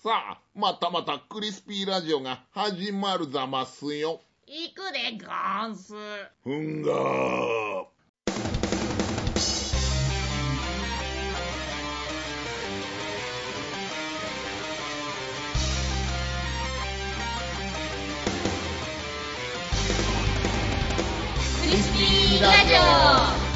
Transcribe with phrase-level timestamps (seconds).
[0.00, 4.20] さあ、またまたクリスピーラジオが始まるざますよ。
[4.46, 5.26] 行くでゴ
[5.66, 5.92] ンス。
[6.44, 7.84] ふんがー。
[21.60, 22.74] クリスピーラジ
[23.44, 23.47] オ。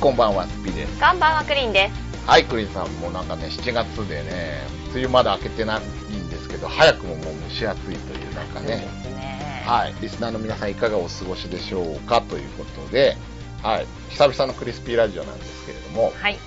[0.00, 0.98] こんばんは、スピです。
[0.98, 2.26] こんばんは、クリンです。
[2.26, 4.62] はい、クリンさん、もうなんかね、7月でね、
[4.94, 5.82] 梅雨まだ明けてない
[6.16, 9.62] んですけど、早くももう蒸し暑いという、なんかね、ね。
[9.66, 13.18] はい、リスナーの皆さんいかがお過ごしでしょうかということで、
[13.62, 16.38] はい、久々のクリスピーラジオなんですけれども、はい。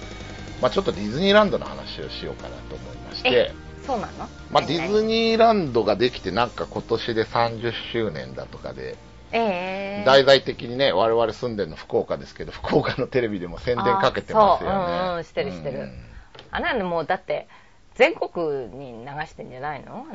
[0.60, 3.52] まあちょっとディズニーランドの話をしようかなと思いまして、
[3.86, 4.28] そうなの？
[4.50, 8.98] まあディズニーランドができてなんか今年で30周年だとかで、
[9.34, 14.76] ええ題材的にね、我々住んでるの福岡ですけど、福岡のテレビでも宣伝かけてますよね。
[14.76, 14.82] うう
[15.14, 16.06] んうんしてるしてるうん
[16.52, 17.48] あんなのもう、だって、
[17.96, 20.06] 全国に流してんじゃないの？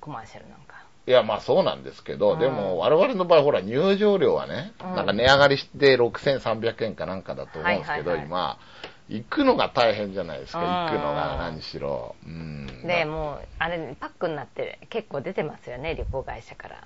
[0.00, 0.76] コマーシャルなんか。
[1.06, 8.58] いや、まあそうなんですけど、うんでも我々の場合、ほら、入場料はね、うんなんか値上がりして6300円かなんかだと思うんですけど、はいはいはい今、
[9.08, 12.16] 行くのが大変じゃないですか、うん行くのが何しろ。
[12.26, 12.66] うん。
[12.86, 16.76] で、もう、あれ、パックになって結構出てますよね、旅行会社から。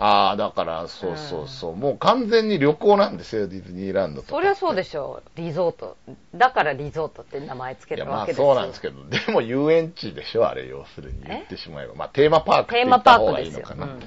[0.00, 4.34] ああ、だから、そうそうそう、もう完全に旅行なんですよ、ディズニーランドとか。
[4.34, 5.96] そりゃそうでしょう、リゾート。
[6.34, 8.46] だからリゾートって名前つけいや、まあたわけですよ。
[8.46, 11.28] そうなんですけど、でも遊園地でしょ、あれ、要するにえ？
[11.28, 11.94] 言ってしまえば。
[11.94, 13.60] まあテーマパークってテー言マパークった方がいいですよ。
[13.62, 13.86] のかな。
[13.86, 14.00] うん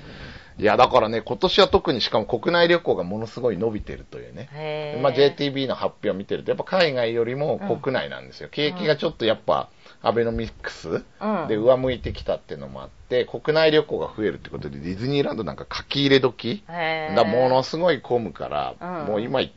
[0.61, 4.99] いや、だからね、今年は特にしかも国内旅行がものすごい伸びてるというね。
[5.01, 8.49] まあ、JTB の発表を見てると、やっぱ海外よりも国内なんですよ。
[8.51, 9.69] 景気がちょっとやっぱ、
[10.03, 19.51] アベノミクスうんで上向いてきたっていうのもあって、国内旅行が増えるってことで、ディズニーランドなんか書き入れ時へーだものすごい混むから、うんもう今行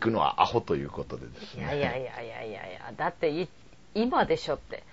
[0.00, 1.64] くのはアホということでですね。
[1.64, 3.46] いやいやいやいやいやだってい
[3.94, 4.84] 今でしょって。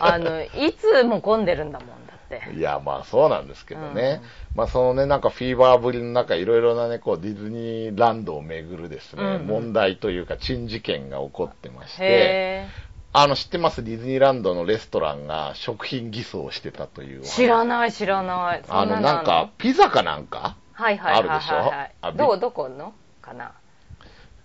[0.00, 2.07] あの、いつも混んでるんだもん。
[2.54, 4.22] いや、まあそうなんですけどね。
[4.54, 9.28] まあそのね、なんかフィーバーぶりの中、いろいろなね、こうディズニーランドをめぐるですね、うん。
[9.34, 12.68] うん問題というか珍事件が起こってまして、へ
[13.12, 13.82] あの、知ってます？
[13.82, 17.22] ディズニーランドのレストランが食品偽装してたという。
[17.22, 18.62] 知らない知らない。
[18.66, 20.56] そあの、なんか、ピザかなんか？
[20.72, 21.56] はいはいはいはい、あるでしょ？
[21.56, 22.92] はいあびどう、どこの？
[23.22, 23.52] かな？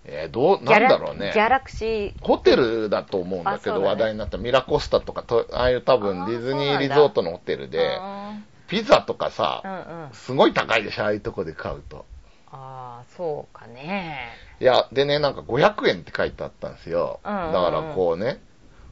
[0.06, 1.40] えーどう、なんだろうねギ。
[1.40, 2.14] ャラクシー。
[2.20, 8.34] ホテルだと思うんだけど、ね話題になったミラコスタとかと、ああいう多分ディズニーリゾートのホテルで、あ
[8.68, 10.10] ピザとかーさ、うんうん。
[10.12, 12.04] すごい高いでしょ、ああいうとこで買うと。
[12.50, 14.30] ああ、そうかね。
[14.60, 17.20] いや、でね、なんか500円って書いてあったんですよ。
[17.24, 18.40] うんうんうんだからこうね、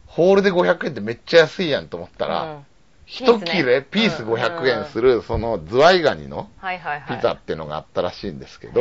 [0.07, 2.67] ホールで500円ってめっちゃ安いやんと思ったら、うん
[3.15, 6.49] 一切れピースピースね500円する、そのズワイガニの。
[7.09, 8.81] ピザってのがあったらしいんですけど、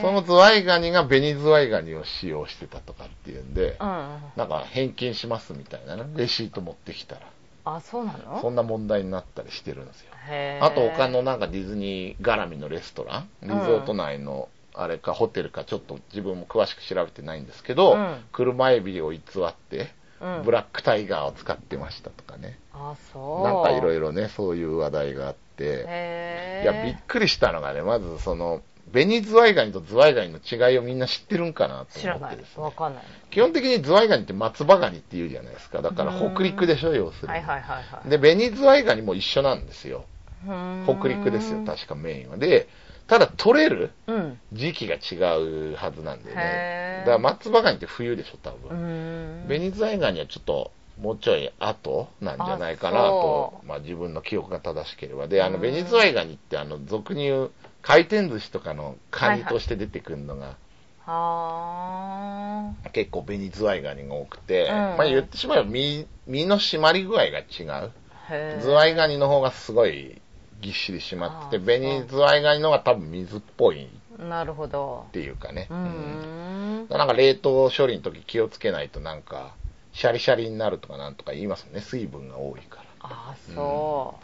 [0.00, 3.76] そのズワイガニが紅ズワイガニを使用してたとかっていうんで。
[4.36, 7.22] なんか返金しますみたいなね、レシート持ってきたら、
[7.64, 8.40] あ、そうなの？
[8.40, 10.12] そんな問題になったりしてるんですよ。
[10.60, 18.16] あと他のなんかディズニー絡みのレストラン、リゾート内のあれかホテルかちょっと自分も詳しく調べてないんですけど、うん。
[18.32, 22.58] 車エビを偽って、うんブラックタイガーを使ってましたとかね。
[22.72, 23.44] あ、そう。
[23.44, 32.56] なんかいろいいろね、そういう話題があって、へいや、びっくりしたのがね、まずその、紅ズワイガニとズワイガニの違いをみんな知ってるんかなと思ってです。
[32.56, 32.70] ねわ。
[32.70, 33.04] かんない。
[33.30, 35.82] 基本的にズワイガニって松葉ガニって言うじゃないですか。
[35.82, 37.34] だから北陸でしょ、要するに。
[37.34, 38.08] はいはいはいはい。
[38.08, 40.04] で、紅ズワイガニも一緒なんですよ。
[40.86, 42.36] 北陸ですよ、確かメインは。
[42.36, 42.68] で、
[43.06, 44.40] ただ取れるうん。
[44.52, 46.36] 時期が違うはずなんでね。
[46.36, 49.42] へーだから松葉ガニって冬でしょ、多分。
[49.42, 49.46] ん。
[49.46, 50.70] 紅ズワイガニはちょっと、
[51.00, 55.28] もうちょい後なんじゃないかなあとそ、まあ自分の記憶が正しければ。
[55.28, 57.50] で、あの、うん紅ズワイガニって、あの、俗に言う
[57.82, 60.56] 回転寿司とかのカニとして出てくるのが、
[61.06, 67.92] は結構紅ズワイガニが多くて、うんまあ言ってしまえば身、身の締まり具合が違う。
[68.62, 70.22] ズワイガニの方がすごい
[70.64, 73.88] ぎっしり締まってて、紅ズワイガニの方が多分水っぽいっ
[74.18, 75.06] なるほど。
[75.12, 75.66] ていうかね。
[75.70, 76.88] うーん。
[76.88, 79.54] なんか冷凍処理の時気をつけないとなんか、
[79.92, 81.80] シャリシャリになるとかなんとか言いますね。
[81.80, 82.84] 水分が多いから。
[83.02, 84.14] あ、そ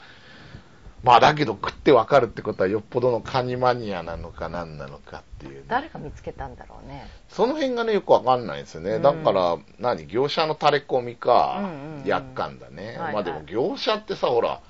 [1.02, 5.64] まあだけど食ってわかるってことはよっぽどのカニマニアなのか何なのかっていう、ねう。。
[5.68, 7.06] 誰が見つけたんだろうね。
[7.28, 8.92] その辺がね、よくわかんないんですよね。
[8.92, 12.86] うんだから、何、業者の垂れ込みかうんうんう、んやっかんだね。
[12.86, 14.60] はいはいまあでも業者ってさ、ほら、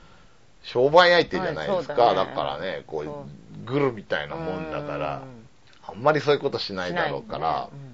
[0.62, 1.94] 商売相手じゃないですか。
[1.94, 2.30] はいだね。
[2.30, 3.26] だからね、こうそ、
[3.64, 5.22] グルみたいなもんだからう、
[5.88, 7.90] あんまりそういうことしないだろうから、しないね。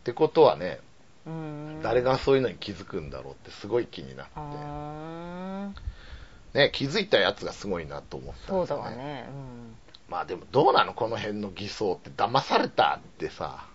[0.00, 0.80] ってことはね、
[1.26, 1.80] うん。
[1.82, 5.70] 誰がそういうのに気づくんだろうってすごい気になって、あ
[6.54, 9.28] ね、気づいたやつがすごいなと思っーそうたんですよだわね。
[10.08, 12.10] まあでもどうなのこの辺の偽装って。
[12.10, 13.73] 騙されたってさ、うん、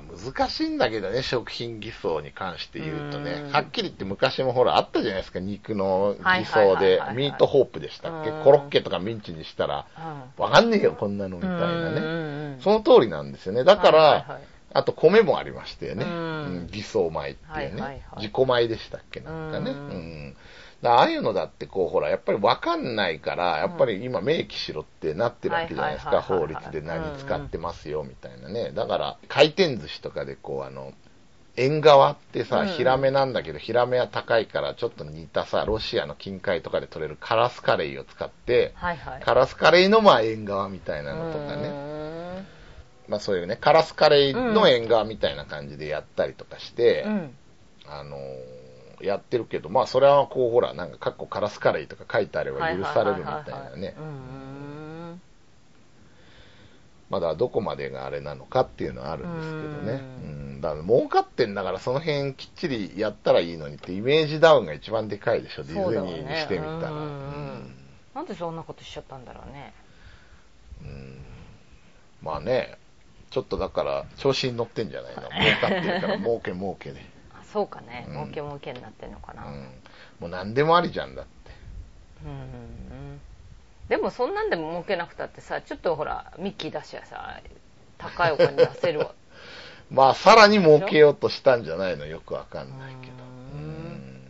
[0.00, 3.42] まあ難しいんだけどね、食品偽装に関して言うとね。
[3.46, 3.52] う、ん。
[3.52, 8.30] はっきり言って昔もほらあったじゃないですか、肉の偽装はいではい、ミートホープでしたっけ？
[8.30, 8.44] うん。
[8.44, 12.62] コロッケとかミンチにしたら、うんわかんねえよ、こんなのみたいなうんね。
[12.62, 13.64] その通りなんですよね。
[13.64, 14.40] だから、
[14.74, 16.06] あと米もありましたよね。
[16.70, 19.20] 偽装米っていうね、自己米でしたっけ？
[19.20, 19.70] なんかね。
[19.70, 20.36] ううん
[20.84, 28.72] ああいうのだってこうほらやっぱり分かんないからやっぱり今明記しろってなってるわけじゃないですか、法律で何使ってますよみたいなね。
[28.72, 30.92] だから回転寿司とかでこうあの
[31.56, 39.22] 縁側ってさ、うんヒラメなんだけどヒラメは高いからちょっと似たさロシアの近海とかで取れるカラスカレイを使ってはいはい。
[39.22, 42.46] カラスカレイのまあ縁側みたいなのとかね、ね
[43.06, 47.36] まあそういうね、カラスカレイの縁側みたいな感じでやったりとかして、うん。
[47.86, 48.61] あのー
[49.02, 54.02] やってるけど、まあそれはこうほら、なんかカッコカラスカレイとか書いてあれば許されるみたいなねう。
[54.02, 55.20] ん
[57.10, 60.02] まだどこまでがあれなのかっていうのはあるんですけどね。
[60.24, 60.60] ううん。
[60.62, 66.90] だから儲かってんだからその辺きっちりやったらいいのにってイメージダウンが一番でかいでしょ、ディズニーにしてみたら。
[68.14, 69.72] なんでそんなことしちゃったんだろうね
[70.82, 71.18] うん
[72.22, 72.78] まあね、
[73.30, 75.22] ちょっとだから調子に乗ってんじゃないの。
[75.22, 77.11] 儲かってるから儲け儲けで。
[77.52, 79.60] あそうかねうん儲け儲けになってんのかなうん。
[80.20, 81.30] もう何でもありじゃんだって。
[82.24, 83.20] うん
[83.88, 87.40] でもそんなんでも儲けなくたってさちょっとほらミッキー出しやさ
[87.98, 89.12] 高いお金出せるわ
[89.90, 92.06] まあ、さらに儲けようとしたんじゃないの？
[92.06, 93.12] よくわかんないけど。
[93.54, 94.22] ううんん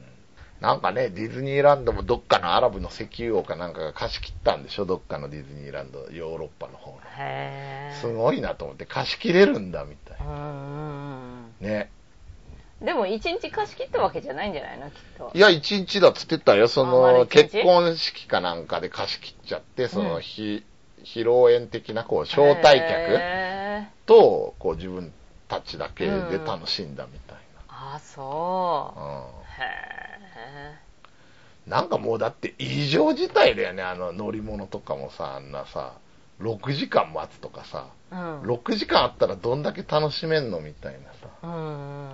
[0.61, 4.87] なんかね、ディズニーランドもどっかのアラブの石油王かなんかが貸し切ったんでしょ？
[4.87, 6.97] どっかのディズニーランド、ヨーロッパの方の。
[7.19, 11.69] へえすごいなと思って、貸し切れるんだみたいうんうんな。
[11.69, 11.91] ね。
[12.83, 15.31] うんでも一日貸し切ったわけじゃないんじゃないのきっと。
[15.35, 16.67] いや、一日だっつってたよ。
[16.67, 20.65] その、結婚式かなんかで貸し切っちゃって、その、ひ
[21.05, 25.13] 披露宴的な、こう、招待客と、こう、自分
[25.49, 27.39] たちだけで楽しんだみたい
[27.69, 28.99] あそう。
[28.99, 29.05] な。
[29.07, 29.21] うん。
[29.21, 29.83] へ
[31.67, 35.95] なんかもうだって異常事態だよね、あの乗り物とかもさ、あんなさ、
[36.41, 38.41] 6時間待つとかさ、えうん。
[38.43, 42.11] 6時間あったらどんだけ楽しめんのみたいなさ、うん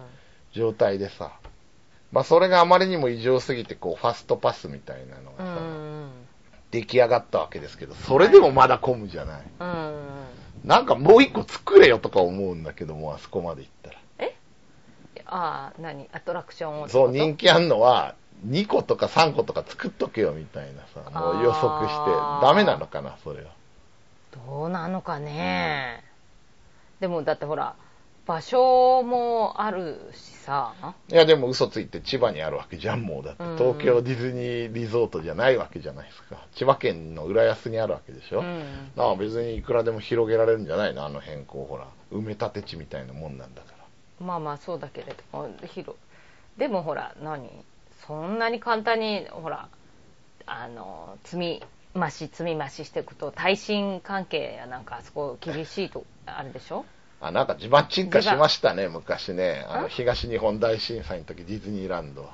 [0.52, 1.32] 状態でさ、
[2.12, 6.10] まあそれがあまりにも異常すぎて、こう、ファストパスみたいなのうがさ、ん
[6.70, 9.42] 出来上がったわけですけど、それでもまだ混むじゃない。
[9.60, 10.04] うん
[10.64, 13.98] なんかもう一個作れよとか思うんだけども、あそこまで行ったら。
[15.30, 16.08] ああ何？
[16.12, 18.14] アトラクションをそう、人気気あんのは、
[18.46, 22.10] 2個とか3個とか作っとけよみたいなさ、もう予測して
[22.42, 23.50] ダメなのかな、それは。
[24.46, 26.02] どうなのかね、
[27.00, 27.74] でもだってほら
[28.28, 30.74] 場所もあるしさ
[31.10, 33.24] いや、でも嘘ついて千葉にあるわけじゃん、もう。
[33.24, 36.36] だってうん東京ディズニーリゾートじゃないわけじゃないですか。
[36.54, 38.40] 千葉県の浦安にあるわけでしょ。
[38.40, 41.06] うんだから別にいくらでも広げられるんじゃないの？
[41.06, 43.72] あの辺、こう、ほら、埋め立て地みたいなもんなんだか
[44.20, 44.26] ら。
[44.26, 45.96] まあまあそうだけれども広
[46.58, 47.48] でもほら何？
[48.06, 49.68] そんなに簡単にほら
[50.46, 51.62] あの積み
[51.94, 56.84] 増し積み増ししていくと耐震関係やなんかあそこ厳しいとあれでしょ？
[57.20, 59.66] あ、なんか地盤沈下しましたね、昔ね。
[59.68, 62.30] あの、ん東日本大震災の時、ディズニーランドは。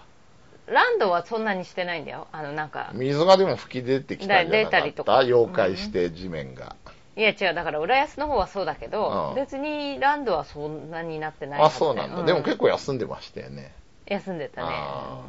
[0.66, 2.26] ランドはそんなにしてないんだよ。
[2.32, 2.91] あのなんか。
[2.94, 5.19] 水がでも吹き出てきたんじゃなか出たりとか。
[5.19, 6.76] 溶解して地面が。
[7.17, 7.55] いや違う。
[7.55, 9.34] だから浦安の方はそうだけど、うん。
[9.36, 11.93] 別にランドはそんなになってないあ、はずだよ。
[11.93, 12.24] そうなんだ。
[12.24, 13.72] でも結構休んでましたよね。
[14.06, 14.69] 休んでたね。
[14.70, 15.22] あ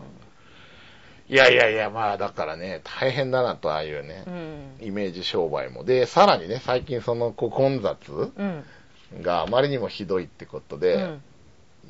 [1.27, 4.87] いやいやいや、まあだからね、大変だなと、ああいうねう、ん。
[4.87, 5.83] イメージ商売も。
[5.83, 8.63] で、さらにね、最近そのこう混雑うん
[9.21, 11.21] があまりにもひどいってことうで、ん。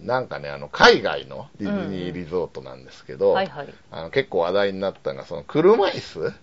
[0.04, 3.68] なんかね、あの、海外のディズニーリゾートなんですけど、はいはい。
[3.92, 6.34] あの結構話題になったのが、その車椅子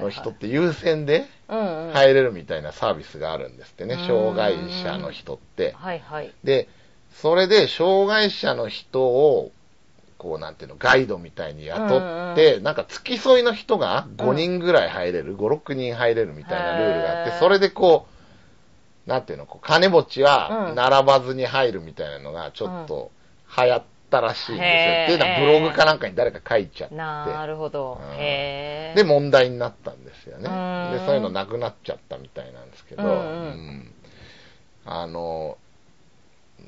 [0.00, 1.92] の人って優先でうんうん。
[1.92, 4.06] 入れるみたいなサービスがあるんですってね、うん。
[4.06, 5.72] 障害者の人って。
[5.76, 6.32] はいはい。
[6.44, 6.68] で、
[7.10, 9.50] それで障害者の人を、
[10.18, 11.98] こうなんていうの、ガイドみたいに雇
[12.32, 18.15] って、なんか付き添いの人が5人ぐらい入れる、5、6人入れるみたいなルールがあってそれでこう、
[19.06, 20.74] なんていうの、こう金持ちはうん。
[20.74, 23.10] 並ばずに入るみたいなのがちょっと
[23.56, 24.60] 流行ったらしいんですよ。
[24.60, 26.96] へーっていうのはブログかなんかに誰か書いちゃって。
[26.96, 28.00] なるほど。
[28.00, 28.16] うん。
[28.96, 30.48] で、問題になったんですよね。
[30.48, 30.98] うん。
[30.98, 33.16] で、そういうのなくなっちゃったみたいなんですけど、うんうん。
[33.16, 33.94] うん。
[34.84, 35.56] あの、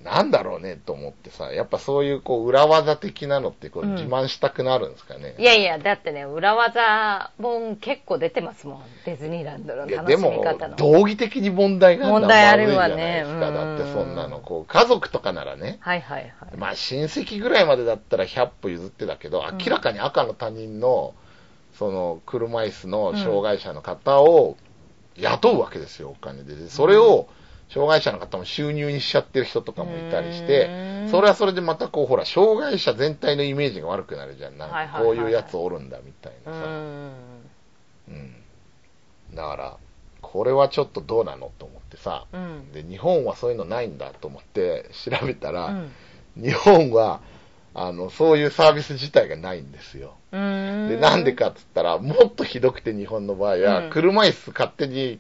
[0.05, 5.35] なんだろうねと思ってさ、やっぱそういうこう裏技的なのってこううん自慢したくなるんですかね？
[5.39, 8.83] いやいや、だってね、裏技本結構出てますもん。
[9.05, 13.49] ディズニーランドの楽しみでも方の。、道義的に問題がある問題あまずいじゃないるわねですか。
[13.49, 16.57] うんだってそんなの、こう、家族とかならね、はいはいはい。
[16.57, 21.15] まあ親戚ぐらいまでだったら100歩譲ってたけど、ん明らかに赤の他人の、
[21.75, 24.57] その車椅子の障害者の方を
[25.17, 26.55] 雇うわけですよ、お金で。
[26.55, 27.29] でそれを、
[27.71, 34.59] 障害者の方も収入にしちゃってる人とかもいたりしうてん、それはそれでまたこう、ほら、障害者全体のイメージが悪くなるじゃん。
[34.59, 36.67] なんかこういうやつおるんだみたいうなさ。
[36.67, 37.13] ん。
[38.09, 38.35] うん。
[39.35, 39.77] だから、
[40.23, 42.73] これはちょっとどうなのと思ってさ、うん。
[42.73, 45.93] で、日本はそういうのないんだと思って調べたら、うん
[46.41, 47.21] 日本は、
[47.75, 50.15] あの、そういうサービス自体がないんですよ。
[50.31, 50.89] うん。
[50.89, 55.19] で、なんでかっつったら、もっとひどくて日本の場合は、うん車椅子勝手に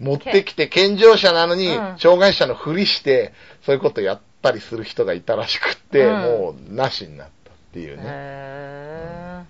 [0.00, 3.32] 持ってきて、健常者なのにうん、障害者のふりして、
[3.64, 8.02] そういうことやったりする人がいたらしくって、うんもう、なしになったっていうね。
[8.06, 9.42] へ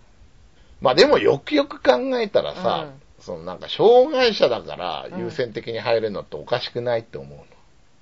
[0.81, 7.45] まあでも、よくよく考えたらさ、うんそのなんか、障害者だから優先的に入れるのっておかしくないって思うの。
[7.45, 7.47] ー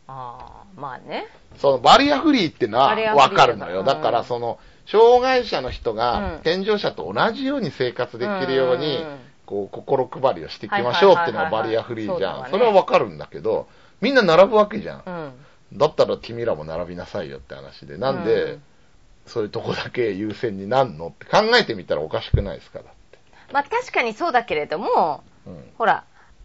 [0.09, 1.27] ああ、まあね。
[1.57, 3.81] そのバリアフリーってのはわかるのよ。
[3.81, 12.51] うんだから、その、障害者の人うがん健常者と同じように生活できるようにんんん、こう、心配りをしていきましょうっていうのはバリアフリーじゃん。
[12.51, 13.67] それはわかるんだけど、
[14.01, 15.11] みんな並ぶわけじゃんう。
[15.11, 15.79] ん。
[15.79, 17.97] だったら君らも並びなさいよって話で。
[17.97, 18.63] なんで、うん
[19.27, 23.19] そういうとこだけ優先になんのって考えてみたらおかしくないですかだって。
[23.53, 25.65] まあ確かにそうだけれども、うん。
[25.77, 26.05] ほら、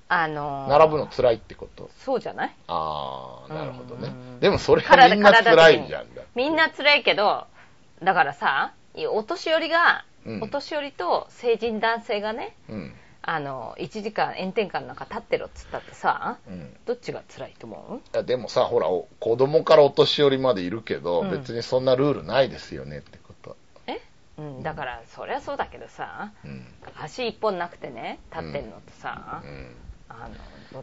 [0.10, 2.56] あのー並ぶの辛いってことそうじゃない？
[2.68, 4.40] ああ、なるほどねうん。
[4.40, 6.06] でもそれは体みんな辛いじゃん。
[6.34, 7.46] みんな辛いけど、
[8.02, 8.74] だからさ、
[9.12, 10.11] お年寄りが、うん
[10.42, 12.94] お年寄りと成人男性がね、うん。
[13.24, 16.76] あの、1時間炎天下の中立ってろっつったってさ、うん。
[16.86, 23.52] どっちが辛いと思いやでもさ、ほら、お子供からお年寄りまでいるけど、うん別にそんなルールないですよねってこと。
[23.52, 23.56] う
[23.88, 24.02] え
[24.38, 26.66] うん、だから、そりゃそうだけどさ、うん。
[27.00, 29.76] 足一本なくてね、立ってんのとさ、うん
[30.10, 30.36] あの、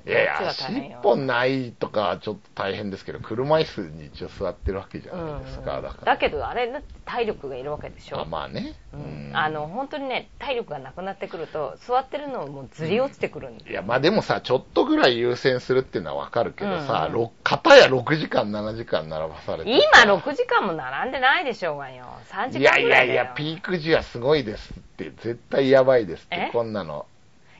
[0.06, 0.98] いやいや、が足大変よ。
[1.00, 5.76] 一本ないとかちょっと大変ですけど、車椅子に一応座ってるわけじゃないですか。
[5.78, 6.14] うんだから。
[6.14, 8.20] だけど、あれだって体力がいるわけでしょ？
[8.20, 8.74] あまあね。
[8.92, 27.06] うんうんあの本当にね体力がなくなってくると座ってるのもうずり落ちてくるんだいや、まあでもさ、ちょっとぐらい優先するっていうのはわかるけどさ、うんろ片や6時間、7時間並ばされて今さ6時間も並んでないでしょうがよ3時いやい間ぐらいだよやいや、ピーク時はすごいですって、絶対やばいですってえ、こんなの。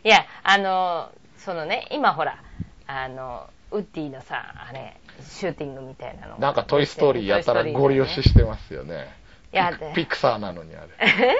[0.04, 1.11] いやあの
[1.49, 2.43] そのね今ほら
[2.87, 9.07] あのウッディのさあれシューティングみたいなのなんかトイ・ストーリーやたらゴリ押ししてますよね。
[9.50, 10.88] いやピクピクサーなのにあれ。
[11.00, 11.37] え？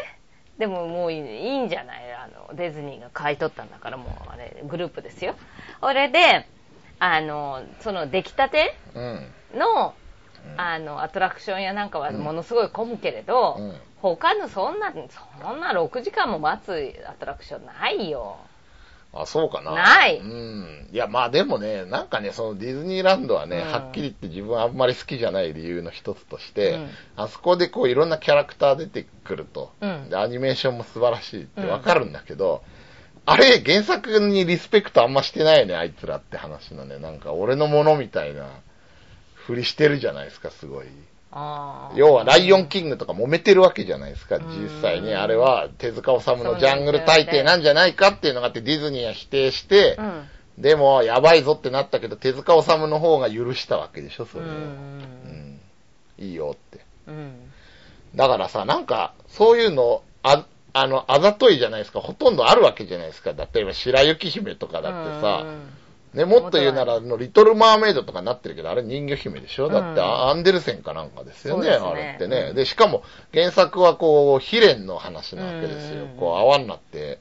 [0.59, 2.11] でももういいんじゃない？
[2.15, 5.35] あのディズニーが買い取ったんだからもうあれグループですよ。
[5.83, 6.47] それで
[7.01, 9.31] あのその出来たてうん。
[9.55, 9.95] の
[10.53, 10.59] うん。
[10.59, 13.77] あのアトラクションやなんかはものすごい混むけれど、うん。
[14.01, 18.39] 他のそんなそんな6時間も待つアトラクションないよ
[19.23, 19.73] あ、そうかな。
[19.73, 20.89] ないうん。
[20.93, 32.63] いや、まあでもね、なんかね、そのディズニーランドはね、うんはっきり言って自分あんまり好きじゃない理由の一つとして、うんあそこでこういろんなキャラクター出てくると、うんでアニメーションも素晴らしいってわかるんだけど、
[33.27, 36.99] あれ、原作にリスペクトあんましてないよね、あいつらって話のね。
[36.99, 38.49] なんか俺のものみたいな
[39.35, 40.87] ふりしてるじゃないですか、すごい。
[41.95, 45.15] 要は、ライオンキングとか揉めてるわけじゃないですか、うん実際に。
[45.15, 54.49] あれは、手塚治虫のジャングル大帝なんじゃないかっていうのがあって、ディズニーは否定して、うんでも、やばいぞってなったけど、手塚治虫の方が許したわけでしょ、それを。
[54.49, 55.61] うんうん。
[56.19, 56.85] いいよって。
[57.07, 57.33] うん
[58.17, 62.01] だからさ、なんか、そういうの、あ、あの、あざといじゃないですか。
[62.01, 63.33] ほとんどあるわけじゃないですか。
[63.33, 65.78] 例えば、白雪姫とかだってさ、うん
[66.15, 69.69] ね、もっと言うなら、あの、リトル・マーメイドとかなってるけど、あれ人魚姫でしょ？
[69.69, 72.49] だって、うんアンデルセンかなんかですよね、あれってね。
[72.51, 76.05] うんで、しかも、原作はこう、悲恋の話なわけですよ。
[76.05, 76.09] うん。
[76.17, 77.19] こう、泡になって、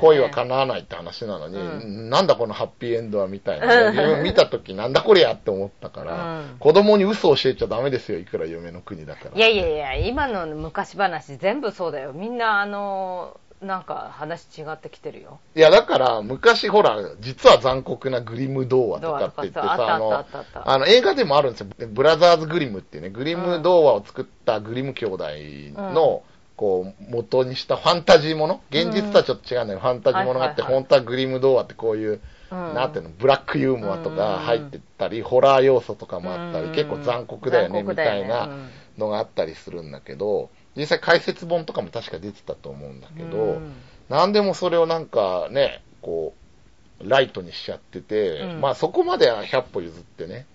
[0.00, 2.08] 恋は叶わないって話なのに、うん。
[2.10, 6.56] なんだこのハッピーエンドはみたいな、自 分見た時なんだこれやって思ったから、うん。
[6.58, 9.36] 子供に嘘を教えちゃダメですよ、いくら夢の国だから。
[9.36, 12.12] いやいやいや今の昔話全部そうだよ。
[12.14, 15.40] みんなあのなんか話違ってきてるよ。
[15.54, 20.26] いや、だから、昔ほら、実は残酷なグリム童話とかって言ってさ、あの
[20.64, 21.68] あの、映画でもあるんですよ。
[21.88, 25.24] ブラザーズ・グリムっていうね、グリム童話を作ったグリム兄弟
[25.74, 26.22] の、
[26.54, 28.60] こう、元にしたファンタジーもの？
[28.70, 30.82] 現実とはちょっと違うんだけど、ファンタジーものがあって、はいはいはい。
[30.82, 32.20] 本当はグリム童話ってこういう、
[32.50, 32.74] うん。
[32.74, 36.72] なんていうの、ブラックユーモアとか入ってったり、ホラー要素とかもあったり、うん。
[36.72, 38.50] 結構残酷だよね、みたいな
[38.98, 43.72] のがあったりするんだけど、実際解説本とかも確か出てたと思うんだけど、うん
[44.08, 46.32] なんでもそれをなんかね、こ
[47.00, 50.46] う、ライトにしちゃってて、うんまあそこまでは100歩譲ってね、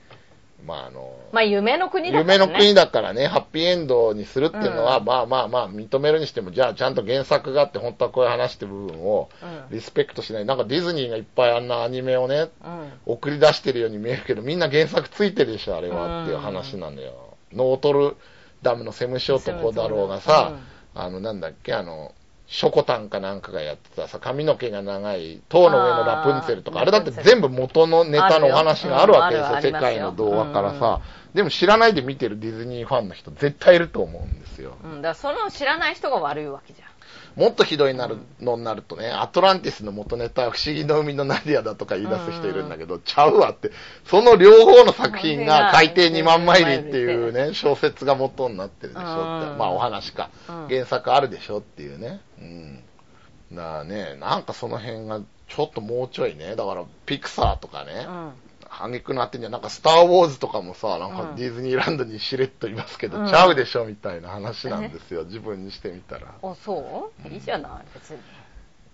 [0.66, 2.34] まああの、まあ夢の国だからね。
[2.34, 10.46] 夢の国だからね、ハッピーエンドにするっていうのは、うんまあまあまあ、認めるにしても、じゃあちゃんと原作があって、本当はこういう話してる部分をうんリスペクトしない。
[10.46, 12.92] なんかディズニーがいっぱいあんなアニメをね、うん。
[13.06, 17.36] 送り出してるように見えるけど、みんな原作ついてるでしょ、あれはっていう話なのよ。
[17.54, 18.16] ノートル
[18.62, 20.54] ダムのセムショ男だろうがさ、
[20.94, 22.14] あの、なんだっけ、あの、
[22.48, 31.02] ショコタンかなんかがやってたさ、髪の毛が長い、塔の上のラプンツェルとか、あれだって全部元のネタのお話があるわけですよ、世界の童話からうんさ。
[31.34, 34.76] でも知らないで見てるディズニーファンの人絶対いると思うんですよ。
[34.84, 35.02] うん。
[35.02, 36.91] だからその知らない人が悪いわけじゃん。
[37.36, 43.72] もっとひどいなるのになるとね、アトランティスの元ネタは不思議の海のナディアだとか言い出す人いるんだけど、ちゃうわって、
[44.06, 49.58] その両方の作品が海底2万マイリっていうね、小説が元になってるでしょって、うん。
[49.58, 50.30] まあお話か。
[50.50, 52.22] うん、原作あるでしょっていうね。
[52.40, 52.84] うん。
[53.54, 58.08] だからね、なんかその辺がちょっともうちょいね、だからピクサーとかね、
[58.80, 58.86] うん。
[58.86, 66.34] 挙句のあってんじゃんなんかスター・ウォーズとかもさ、なんうんかディズニーランドにしれっといますけど、うんちゃうでしょみたいな話なんですよ、自分にしてみたら。
[66.42, 67.28] あ、そう？
[67.28, 68.20] いいじゃない、別に。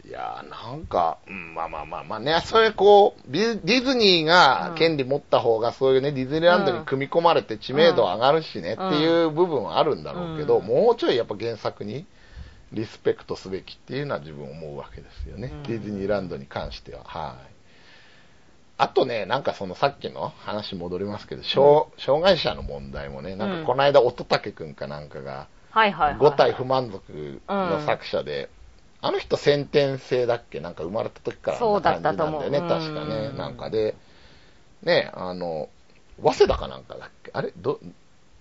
[0.08, 12.06] いやーなんか、うん、まあまあまあまあね、それこう、ディディズニーが権利持った方が、そういうね、ディズニーランドに組み込まれて知名度上がるしね、うんっていう部分はあるんだろうけど、うんもうちょいやっぱ原作に
[12.72, 17.04] リスペクトすべきっていうのは自分思うわけですよね、うんディズニーランドに関しては。
[17.04, 17.57] はい。
[18.80, 26.20] あとね、なんかそのさっきの話戻りますけど、障障害者の問題もね、なんかこの間、乙武くんかなんかが、はいはいはい。
[26.20, 28.50] 5体不満足の作者で、
[29.02, 30.60] あの人先天性だっけ？
[30.60, 33.28] なんか生まれた時からあんな感じなんだよね、そうだったと確思うかね。
[33.28, 33.38] うん。
[33.38, 33.96] なんかで、
[34.84, 35.70] ね、あの、
[36.22, 37.32] 早稲田かなんかだっけ？
[37.34, 37.52] あれ？
[37.58, 37.80] ど、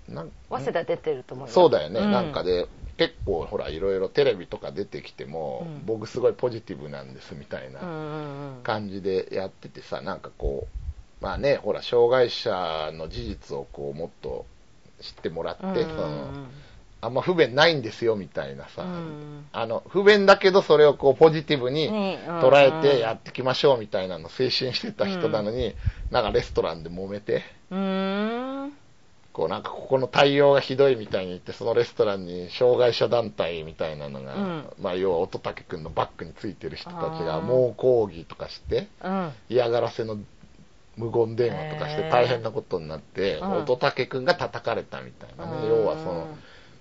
[0.08, 0.30] なん？
[0.50, 1.52] 早稲田出てると思うよ。
[1.54, 2.12] そうだよね、うん。
[2.12, 5.86] なんかで、結構ほら、いろいろテレビとか出てきても、うん。
[5.86, 7.80] 僕すごいポジティブなんですみたいな。
[8.62, 10.66] 感じでやっててさ、なんかこ
[11.20, 14.46] う、まあね、ほら、障害者の事実をこう、もっと
[15.00, 16.46] 知ってもらって、うんその
[17.02, 25.76] あんま不便ないんですよみたいなさ、うんあの、不便だけどそれをこうポジティブにに捉えてやっていきましょうみたいなの推進してた人なのに、
[26.10, 28.72] なんかレストランで揉めて、うーん。
[29.36, 34.64] こうなんかここの対応がひどいみたいに言って、そのレストランに障害者団体みたいなのが、うん。
[34.80, 39.32] まあ要は乙武くんのバックについてる人たちが猛抗議とかして、うん。
[39.50, 40.16] 嫌がらせの
[40.96, 43.52] 無言電話とかして大変なことになって、うん。
[43.58, 45.68] 乙武くんが叩かれたみたいなね、うん。
[45.68, 46.28] 要はその、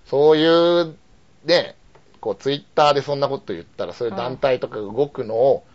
[0.06, 0.96] そういう、
[1.44, 1.76] ね、
[2.22, 5.66] こう、ツイッターでそんなこと言ったら、そういう団体とかが動くのを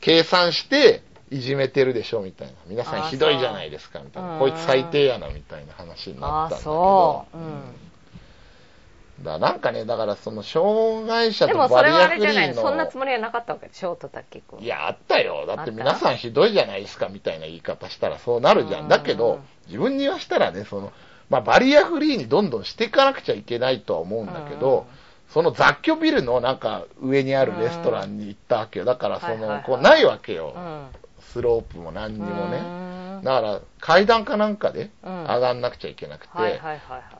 [0.00, 2.54] 計算して、いじめてるでしょ、みたいな。
[2.66, 4.34] 皆さんひどいじゃないですか、みたいな。
[4.34, 7.26] うんこいつ最低やな、みたいな話になったんだけどそ。
[7.34, 7.38] う。
[7.38, 9.24] うん。
[9.24, 12.54] だなんかね、だからその、障害者とでもそれはあバリアフリれじゃないの。
[12.54, 12.62] ーの。
[12.62, 14.60] そんなつもりはなかったわけでしょ、とたけくん。
[14.60, 15.46] いや、あったよ。
[15.46, 18.80] だって皆さんひどいじゃないですか、みたいな言い方したらそうなるじゃ。
[18.80, 20.92] うんんだけど、自分に言わしたらね、その、
[21.30, 24.86] まあ、バリアフリーにどんどんしていかなくちゃいけないとは思うんだけど、
[25.32, 28.84] その雑居ビルのなんか上にあるレストランに行ったわけよ。
[28.84, 30.58] だからその、こうないわけよう。
[30.58, 30.88] ん。
[31.32, 32.62] スロープも何にもね。
[32.62, 36.32] ねだから階段かなんかでうん上がんなくちゃいけなくて。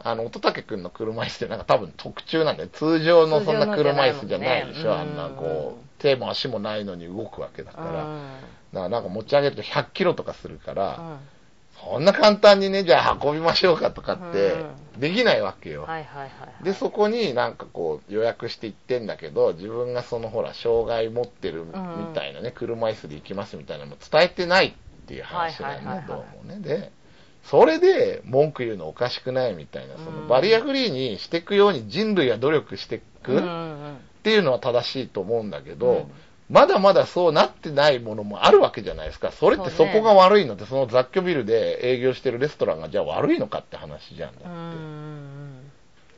[0.02, 2.68] あの、乙武くんの車椅子ってなんか多分特注なんだよ。
[2.72, 4.94] 通常のそんな車椅子じゃないでしょ。
[4.94, 7.86] ねあんなこう手も足もないのに動くわけだから。
[7.86, 8.22] だかうん
[8.72, 11.16] らなんか持ち上げると100キロとかするから、うん
[11.84, 14.64] そんな簡単にね、じゃあ運びましょうかとかって
[14.98, 15.86] う、できないわけよ。
[16.62, 21.72] で、そこになんかこう予約して行ってんだけど、自分がそのほら、障害持ってるみ
[22.14, 26.08] たいなね、車椅子で行きますみたいなのも伝えてないっていう話なんはいはいはいはい。
[26.08, 26.60] だ、どうもね。
[26.60, 26.92] で、
[27.44, 33.46] それで文句言うのおかしくないみたいな、そのバリアフリーにしていくように人類は努力していくっうんう
[33.88, 33.98] ん。
[34.22, 36.12] ていうのは正しいと思うんだけど、うん
[36.50, 39.32] まだまだそうなってないものもあるわけじゃないですか。
[39.32, 44.32] それってそこが悪いので、その雑居ビルで営業してるレストランがじゃあ悪いのかって話じゃん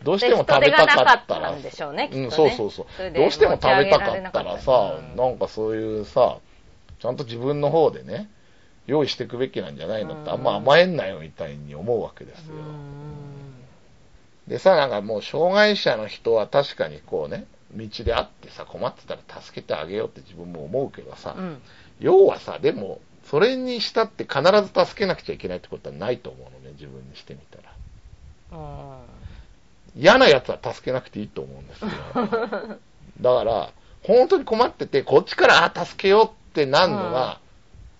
[0.02, 3.12] どうしても食べたかったら、んでしょうん、そうそうそう。
[3.12, 6.38] どうしても食べたかったらさ、うんなんかそういうさ、
[7.00, 8.28] ちゃんと自分の方でね、
[8.86, 12.54] 用意していくべきなんじゃないのって、あんま甘えんなよみたいに思うわけですよ。
[14.48, 21.62] でさ、なんかもう障害者の人は確かにこうね、道で会ってさ、困ってたら助けてあげようって自分も思うけどさ、うん。
[22.00, 27.72] 要はさ、でも、それにしたって必ず助けなくちゃいけないってことはないと思うのね、自分にしてみたら。
[28.52, 29.24] うん
[29.96, 31.88] 嫌な奴は助けなくていいと思うんですよ。
[33.20, 33.70] だから、
[34.02, 37.38] 本当に困ってて、こっちから、あ、助けようってなるのが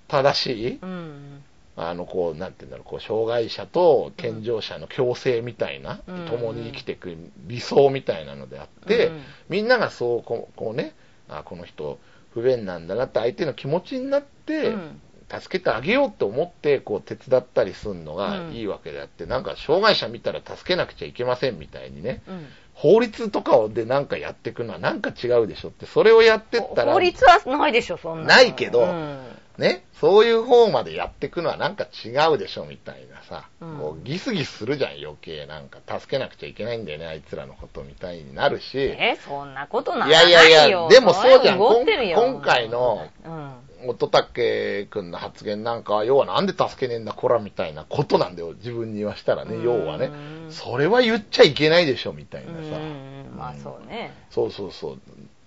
[0.08, 1.44] 正しい、うん
[1.76, 6.26] あの、こう、なんて言うんだろう、こう、障害者と健常者の共生みたいな、うん。
[6.26, 9.20] 共に生きていく理想みたいなのであって、うん。
[9.48, 10.94] みんながそう、こうこうね、
[11.28, 11.98] あ、この人、
[12.32, 15.00] 不便なんだなって相手の気持ちになって、うん。
[15.28, 18.52] 助けてあげようって思って、こう、手伝ったりするのがうん。
[18.52, 28.28] いいわけであって、なんか、障害者見たら助けなくちゃいけませんみたいにね、うん法律とかでなんかやっていくのはなんか違うでしょって、それをやってったら、法律はないでしょ、そんなの。
[28.28, 29.18] ないけどうん
[29.58, 33.78] ね、そういう方までやっていくのはなんか違うでしょみたいなさ、うん。
[33.78, 43.54] こうギスギスするじゃん余計なんか助けなくちゃいけないんだよねあいつらのことみたいになるし、え、そんなことないいやいやいやでもそうじゃん今回のうん。
[43.86, 50.06] 乙武君の発言なんかは要はなんで助けねえんだこらみたいなことなんだよ自分に言わしたらね要はね。
[50.06, 53.34] うんそれは言っちゃいけないでしょみたいなさ、うん。
[53.36, 54.12] まあそうね。
[54.30, 55.00] そうそうそう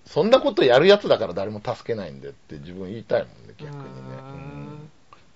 [0.07, 3.87] そんなことやるやつだから誰も助けないんだよって自分言いたいもんね逆にね、
[4.19, 4.23] う
[4.63, 4.89] ん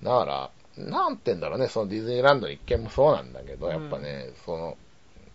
[0.04, 4.78] だから、なんて言うんだろうね、そのディズニーランドの一件もそうなんだけど、やっぱね、その、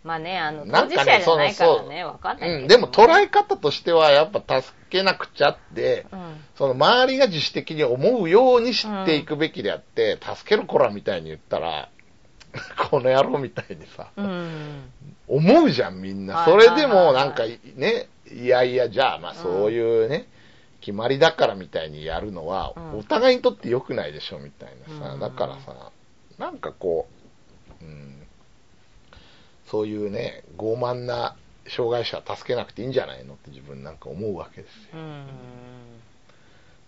[0.03, 2.63] まあね、あの、当事なんかね者じゃないからそうね、わかんないけど。
[2.63, 6.19] うん、でも捉え方としては、やっぱ助けなくちゃって、うん。
[6.57, 11.89] その周りが自主的に思うように知っていくべきであって、助ける子らみたいに言ったら、
[12.91, 14.91] この野郎みたいにさ、うん。
[15.27, 16.45] 思うじゃん、みんな。
[16.45, 17.45] それでも、なんか
[17.75, 20.29] ね、いやいや、じゃあ、まあそういうね、
[20.81, 25.15] 決まりだからみたいにやるのは、うんお互いにとって良くないでしょ、みたいなさ。
[25.15, 25.91] うんだからさ、
[26.39, 27.09] なんかこ
[27.81, 28.27] う、うん、
[29.67, 31.37] そういうね、傲慢な
[31.69, 34.91] 障害者は助けなくていいんじゃないのって自分なんか思うわけですよ。
[34.95, 35.27] うん。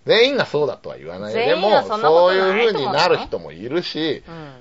[0.07, 1.35] 全員がそうだとは言わない。
[1.35, 4.53] でも、そうないいう風になる人もいるし、うん。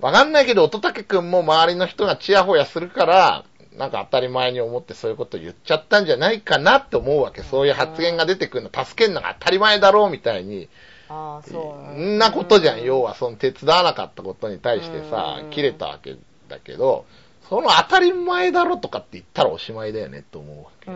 [0.00, 3.44] わかんないけど、乙武くんも周りの人がチヤホヤするから、
[3.76, 7.42] なんか当たり前に思ってそういうこと言っちゃったんじゃないかなって思うわけ。
[7.42, 10.68] そういう発言が出てくるの、助けるのが当たり前だろうみたいに。
[11.08, 12.00] ああ、そそう。
[12.00, 12.82] んなことじゃん。
[12.82, 16.16] 要は、その手伝わなかったことに対してさうん、切れたわけ
[16.48, 17.04] だけど、
[17.48, 20.90] その当たり前だろとかって言ったらおしまいだよねって思うわけ。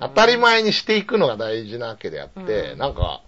[0.00, 3.22] 当たり前にしていくのが大事なわけであって、うんなんか、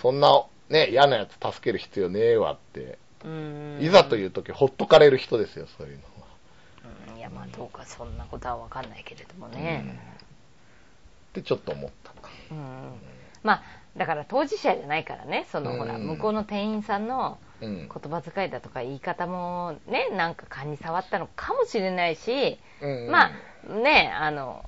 [0.00, 3.78] そんな、ね、嫌なやつ助ける必要ねえわって、うん。
[3.80, 6.02] いざという時ほっとかれる人ですよ、そういうの
[7.26, 9.98] や、まあどうかそんなことはわかんないけれどもね。
[11.30, 12.12] ってちょっと思った。
[12.50, 12.92] うん。
[13.42, 13.62] まあ、
[13.96, 17.76] だから当事者じゃないからね、そのほら、うん向こうの店員さんのうん。
[17.76, 23.30] 言葉遣いだとか言い方もね、なんか勘に触ったのかもしれないし、うんま
[23.68, 24.64] あ、ね、あの、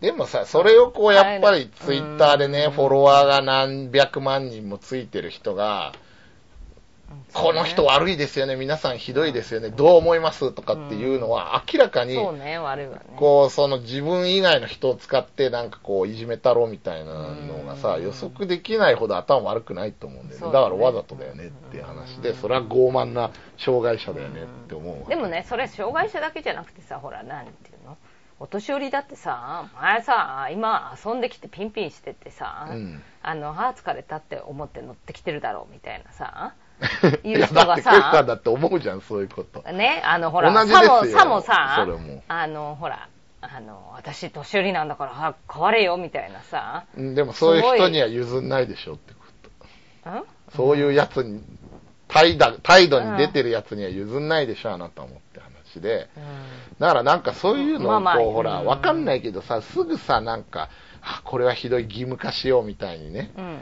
[0.00, 5.92] でもさ、それをこう、やっぱりツイッターでね、うんフォロワーが何百万人もついてる人が、
[7.32, 13.02] この人悪いですよね、皆さんひどいですよね、どう思いますとかっていうのは、明らかに、そうね、悪いわね。
[13.16, 18.04] こう、その自分以外の人を使って、なんかこう、いじめたろうみたいなのがさ、うん。
[18.04, 20.46] 予測できないほど頭悪くないと思うんだよね。
[20.52, 25.08] だからわざとだよねっていう話で、それは傲慢な障害者だよねって思うわ。
[25.08, 27.96] でもね、それ障害者だけじゃなくてさ、ほら、なんていうの？
[28.42, 33.02] お年寄りだってさ、前さ、今遊んできてピンピンしててさ、うん。
[33.22, 36.54] あの、あー疲れたって思って乗ってきてるだろうみたいなさ、
[37.24, 39.60] いいうや、人がさんさ、だって思うじゃん、そういうこと。
[39.72, 43.08] ね、あの、ほら、同じさも、さもさそれも、あの、ほら、
[43.42, 49.26] あの、私年寄りなんだから、は変われよみたいなさ、うんでもそういう人には譲んないでしょってこ
[50.04, 50.10] と。
[50.10, 50.24] ん
[50.56, 51.42] そういうやつに、
[52.08, 56.08] 態度態度に出てるやつには譲んないでしょ、あなたもって話で。
[56.16, 56.22] うん
[56.78, 60.70] だからなんかそういうのをこう、まあまあほら、うんわかんないけどさ、すぐさ、なんか、
[61.02, 63.30] あ、これはひどい義務化しようみたいにね。
[63.36, 63.58] うん。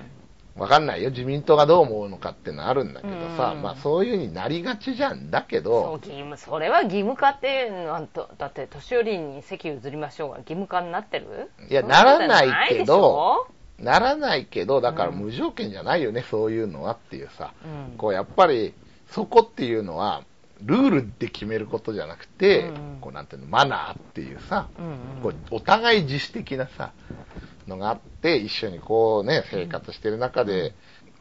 [0.59, 1.11] わかんないよ。
[1.11, 3.63] 自民党がどう思うのかってのあるんだけどさ、うん。
[3.63, 5.31] まあそういう風になりがちじゃん。
[5.31, 11.51] だけそうど、義務それは義務化っていうのはとだって年寄りに席譲りましょうが義務化になってる？
[11.71, 13.47] いやならないけど
[13.79, 15.19] ならないけど、だからうん。
[15.19, 17.53] 無条件じゃないよね、そういうのはっていうさ。
[17.65, 17.97] うん。
[17.97, 18.75] こうやっぱり、
[19.07, 20.25] そこっていうのは、
[20.65, 22.99] ルールで決めることじゃなくて、うん。
[23.01, 24.95] こうなんていうの、マナーっていうさ、うんうん。
[25.23, 26.91] こうお互い自主的なさ、
[27.69, 30.75] のがあって、一緒にこうね、生活してる中で、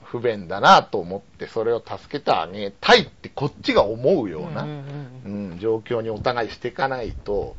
[0.03, 7.55] 不便だなと思って、それを助けてあげたいって、こっちが思うような、うん状況にお互いしていかないと、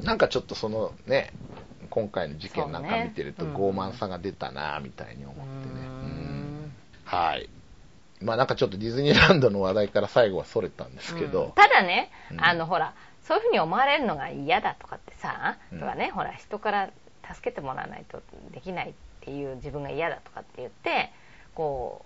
[0.00, 1.32] なんかちょっとそのね、
[1.90, 5.46] 今回の事件なんか見てると傲慢さが出たなみたいに思ってね。
[5.46, 6.66] ううん。
[6.66, 6.72] ん
[7.04, 7.48] はい。
[8.20, 11.52] まあなんかちょっとディズニーランドの話題から最後はそれたんですけど、うん。
[11.52, 12.44] ただね、うん。
[12.44, 15.80] あのほらそういうふうに思われるのが嫌だとかってさ、うん。
[15.80, 16.90] とかねほら人から
[17.34, 21.12] 助けてもらわないとできないっていう自分が嫌だとかって言って
[21.54, 22.04] こ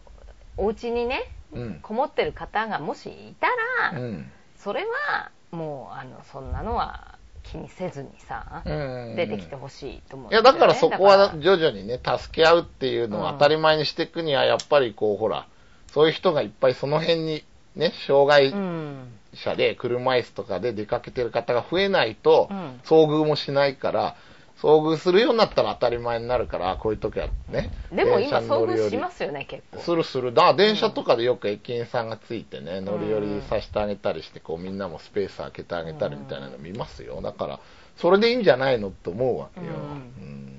[0.58, 1.78] うお家にねうん。
[1.82, 3.46] こもってる方がもしいた
[3.92, 4.30] ら、うん。
[4.56, 8.70] それはもうあのそんなのは気にせずにさ、う
[9.12, 9.16] ん。
[9.16, 15.46] 出てきてほしいと思うんいや、だからそこは徐々にね、助け合うっていうのを当たり前にしていくには、やっぱりこう、ほら、
[15.92, 17.44] そういう人がいっぱいその辺に、
[17.76, 19.12] ね、障害うん。
[19.34, 22.80] 者で車椅子とかで出かけてる方が増えないと、うん。
[22.84, 24.16] 遭遇もしないから、
[24.62, 27.70] 遭遇するようになったら当たり前になるから、こういう時はね。
[27.92, 30.32] でも今遭遇しますよね結構するする。
[30.32, 37.20] だから電車とかでよく駅員さんがついてね、乗り降りさせてあげたりして、こうみんなもスペース空けてあげたりみたいなの見ますよ。
[37.20, 37.60] だから、
[37.96, 39.66] それでいいんじゃないのって思うわけよ。
[39.66, 40.50] うんうん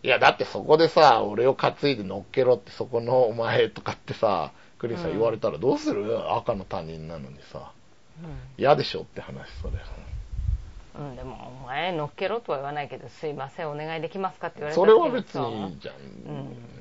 [0.00, 6.32] いや、だってそこでさ、俺を担いで乗っけろって、そこのお前とかってさ、クリスさん言われたらどうする？
[6.32, 7.72] 赤の他人なのにさ。
[8.56, 9.72] 嫌でしょって話、それ。
[10.98, 15.94] うん、うん、でもお前乗っけろとは言わないけどすいませんお願いできますかって言われたそれは別にいいじゃん。
[15.94, 16.78] うん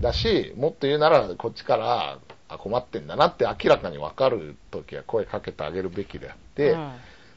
[0.00, 2.18] だし、もっと言うなら、こっちから、
[2.48, 6.92] あ、困ってんだなって明らかに分かるときは声かけてあげるべきであって、うん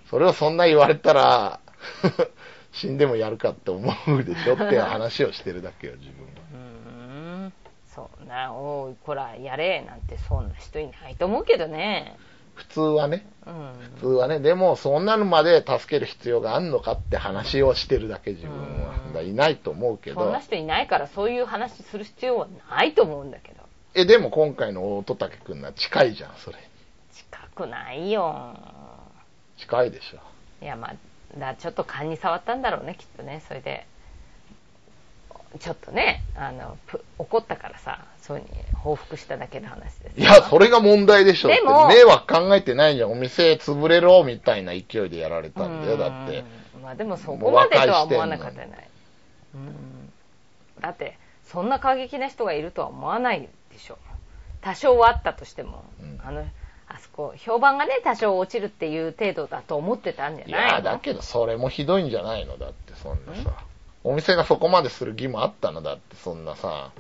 [0.10, 1.60] それをそんな言われたら、
[2.72, 6.32] 死んでもやるかって思うでしょって話をしてるだけよ、自分は。
[6.54, 7.54] うん
[7.88, 12.18] そうなおいこらやれなんてそんな人いないと思うけどね
[12.56, 13.74] 普通はね、うん。
[13.96, 18.54] 普通はね、でもそんなのまで助ける必要があるのかって話をしてるだけ、自分
[19.14, 19.22] は。
[19.22, 20.22] いないと思うけど。
[20.22, 23.62] そんな、人いないからそういう話する必要はないと思うんだけど。
[23.96, 26.58] え、でも今回の乙武君のは近いじゃん、それ。
[27.14, 28.56] 近くないよ。
[29.58, 30.20] 近いでしょ。
[30.62, 30.96] いやまあ
[31.40, 33.44] だちょっと勘に触ったんだろうねきっとね。
[33.48, 33.86] それで
[35.60, 41.50] ちょっとねあのぷ怒ったからさそういうふうに報復しただけの話ですいや、それが問題でしょ。
[41.50, 43.12] でも迷惑考えてないじゃん。
[43.12, 46.44] お店潰れろみたいな勢いでやられたんだよ、だって。
[46.76, 46.82] うん。
[46.82, 48.68] まあでもそこまでとは思わなかったない
[49.56, 50.12] うん。
[50.82, 53.98] だってそんな過激な人がいるとは思わないでしょ。
[54.62, 56.20] 多少はあったとしても、うん。
[56.26, 56.46] あの
[56.88, 60.76] あそこ評判がね多少落ちるっていう程度だと思ってたんじゃいないの？
[60.76, 62.58] や、だけどそれもひどいんじゃないの？
[62.58, 63.52] だって、そんなさ。
[64.04, 66.92] お店がそこまでする義務あったのだって、そんなさ。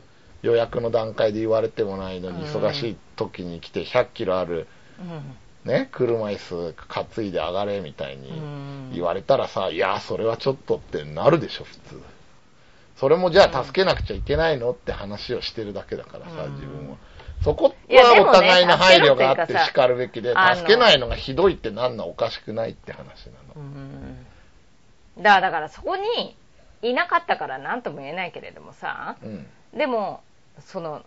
[0.44, 4.68] 予約の段階で言われてもないのに、うん忙しい時に来て100キロある、
[5.00, 12.02] うんね、車椅子担いで上がれみたいにうん言われたらさ、いや、それはちょっとってなるでしょ、普通。
[12.98, 16.98] それもじゃあ助けなくちゃいけないのって話をしてるだけだからさ、うん自分は。
[17.42, 25.42] そこはお互いの配慮があって叱るべきで、助けないのがひどいってなんのおかしくないって話なの。
[25.42, 26.36] だからそこに
[26.84, 29.48] いなかったから何とも言えないけれどもさうん。
[29.78, 30.22] でも
[30.60, 31.04] その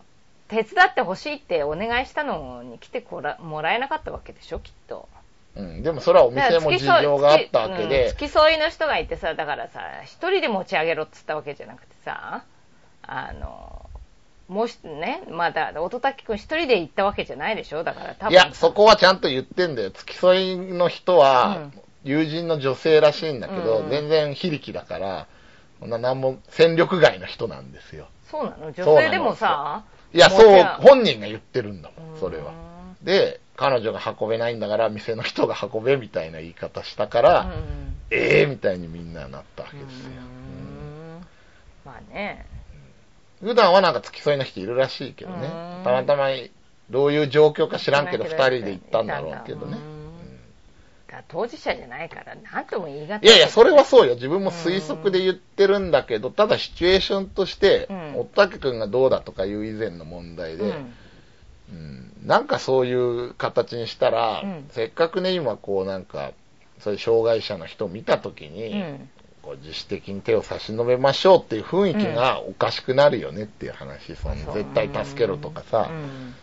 [0.49, 5.09] 手伝ってほしいってお願いしたのに来てこらもらえなかったわけでしょきっと
[5.55, 5.83] うん。
[5.83, 12.45] でもそれはお店も事情があったわけうんで、付き添いの人がいてさだからさ一人で持ち上げろっつったわけじゃなくてさ
[13.03, 13.87] あの
[14.49, 19.91] もうしねまあだ乙武君一人で行ったわけじゃないでしょだから多分いや、そこはちゃんと言ってんだよ。
[19.91, 25.27] 付き添いの人はうん、友人の女性らしいんだけど、うん全然非力だから、
[25.81, 28.09] そんな何も戦力外の人なんですよ。
[28.31, 28.73] そうなの？
[28.73, 32.53] 女性でもさいや、もそう本人が言ってるんだもうんん、それは。
[33.03, 40.11] で、彼女が運べないんだから、店の人が運べみたいな言い方したから、うんええみたいにみんななったわけですよ。
[40.11, 41.27] うん
[41.85, 42.47] まあね
[43.41, 45.85] 普段はなんか付き添いの人いるらしいけどねうん。
[45.85, 46.29] たまたま、
[46.89, 49.77] どういう状況か知らんけど、二人で行ったんだろうけどね。
[51.17, 53.27] から当事者じゃないから何とも言い難い。
[53.27, 54.15] いやいや、それはそうよ。
[54.15, 60.95] 自分も推測で言ってるんだけど、ただシチュエーションとしてうん、おったけくんがどうだとかいう以前の問題で、うん。
[61.73, 62.13] うん。
[62.25, 64.67] なんかそういう形にしたら、うん。
[64.71, 66.33] せっかくね、今こうなんか、
[66.81, 69.09] そういう障害者の人を見たときに、うん。
[69.43, 75.89] こう自主的に手を差し伸べましょうっていう雰囲気がおかしくなるよねっていう話、その絶対助けろとかさ。
[75.91, 76.35] うん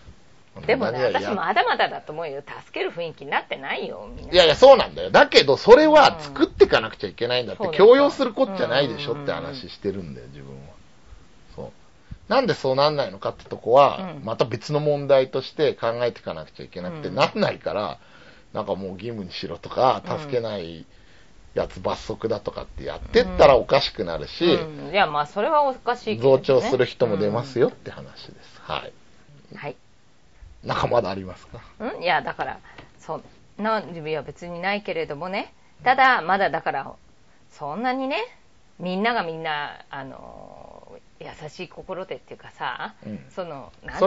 [0.62, 2.42] でもね私まだまだだと思うよ。
[2.42, 4.34] 助ける雰囲気になってないよみんな。
[4.34, 5.10] いやいや、そうなんだよ。
[5.10, 10.74] だけど、それは作っていかなくちゃいけないんだって、そうだ強要するこっちゃないでしょって話してるんだよ、自分は。
[11.56, 11.72] そう。
[12.32, 14.26] なんでそうなんないのかってとこは、うん。
[14.26, 17.16] また別の問題として考えていかなくちゃいけなくて、うん。
[17.16, 18.00] なんないから、
[18.54, 20.20] なんかもう義務にしろとか、うん。
[20.20, 20.86] 助けない
[21.56, 24.92] やつ罰則だとかってやってったらおかしくなるし、うん。
[24.92, 28.62] いやまあそれはおかしいけど、ね、増長する人も出ますよって話です。
[28.62, 28.94] はい。
[29.52, 29.58] うん。
[29.58, 29.76] はい
[30.64, 31.60] なんかまだありますか？
[31.80, 32.04] うん？
[32.04, 32.60] いやだから
[33.00, 33.24] そん
[33.58, 35.54] ないや別にないけれどもね。
[35.84, 36.92] ただまだだから
[37.52, 38.18] そんなにね
[38.80, 43.20] みんながみんなあの優しい心でっていうかさ、うん。
[43.30, 44.06] そのなんて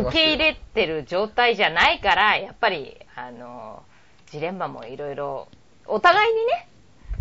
[0.00, 3.82] 受け入れてる状態じゃないからやっぱりあの
[4.30, 5.48] ジレンマもいろいろ
[5.86, 6.66] お互いにね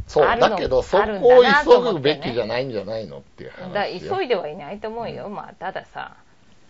[0.08, 1.08] そう、あるのだけど、そこを
[1.44, 4.16] 急ぐべきじゃないんじゃないのっていうだ話よ。
[4.18, 6.16] 急いではいないと思うよ、まあたださ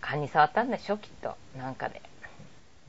[0.10, 2.02] 勘に触ったんでしょきっとなんかで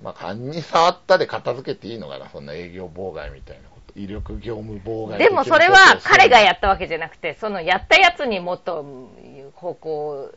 [0.03, 4.01] まあ、勘に触ったで片付けていいのかな、そんな営業妨害みたいなこと。
[4.01, 10.33] 威力業務妨害でもそれは彼がやったわけじゃなくて、そのやったやつにもっとうん方向、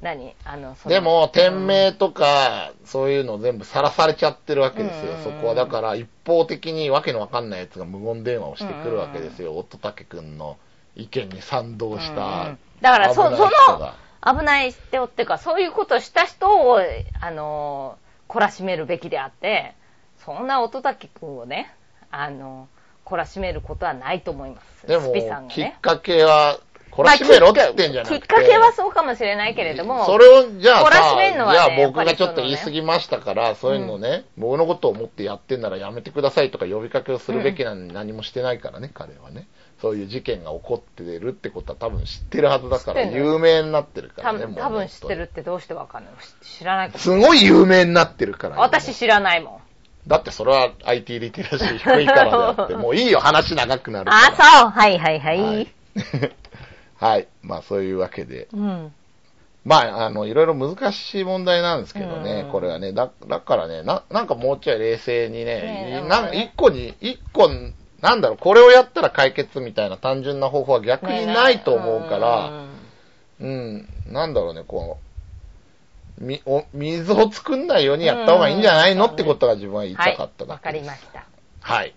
[0.00, 0.34] 何？
[0.44, 5.12] あの、でも、店名とか、そういうの全部さらされちゃってるわけですよ。
[5.12, 9.56] うんそこはだから、一方的にわけのわかんないやつが無言電話をしてくるわけですよ。
[9.58, 10.56] 乙武くんの
[10.96, 12.58] 意見に賛同しうんうたん。
[12.80, 13.92] だからそ、危その、
[14.24, 16.80] 危ない人っていうか、そういうことをした人を、
[17.20, 19.74] あの、懲らしめるべきであって、
[20.24, 21.74] そんな乙武君をね、
[22.10, 22.68] あの、
[23.04, 24.86] 懲らしめることはないと思います。
[24.86, 25.76] でもスピさん、がきっね。
[25.82, 26.60] かけは、
[26.92, 39.48] 懲らしめろって言ってんじゃなくて、きっかけはそうかもしれないけれども、それを、じゃあ懲らしさ、めんのはねじゃあ僕がちょっと言い過ぎましたから、そういうのね、僕のことを思ってやってんならやめてくださいとか呼びかけをするべきなのに何もしてないからね、彼はね。
[39.82, 44.38] そういう事件が起こってるってことは多分知ってるはずだから、有名になってるからね。
[44.38, 46.14] 多分多分知ってるってどうしてわかんない
[46.44, 48.60] し知らないすごい有名になってるから。
[48.60, 49.60] 私知らないも
[50.06, 50.08] ん。
[50.08, 54.26] だってそれは IT リテラシー低いからであって、 もういいよ、話長くなるから。
[54.28, 55.42] あ、そうはいはいはい。
[55.42, 55.68] はい。
[57.00, 57.26] はい。
[57.42, 58.46] まあそういうわけで。
[58.52, 58.92] うん。
[59.64, 62.92] まあ、あの、いろいろ難しい問題なんですけどね、うんこれはね。
[62.92, 67.48] だ、だからね、な、なんかもうちょい冷静にね、ね一個に、一個、
[68.02, 72.66] なんだろう、これをやったら解決みたいな単純な方法は逆にないと思うから、
[73.40, 74.98] うん、なんだろうね、こ
[76.20, 80.12] う、み、お、水を作んないようにやった方がいいんじゃないのうんってことが自分は言いはい。
[80.12, 80.82] たかっただわかけです。
[80.82, 81.24] りました。
[81.60, 81.94] はい。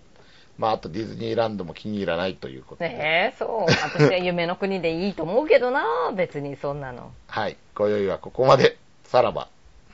[0.57, 2.89] まあ、あとディズニーランドも気に入らないということで。
[2.89, 3.71] ねえ、そう。
[3.83, 5.83] 私は夢の国でいいと思うけどな、
[6.15, 7.11] 別にそんなの。
[7.27, 7.57] はい。
[7.75, 8.77] 今宵はここまで。
[9.03, 9.49] さらば。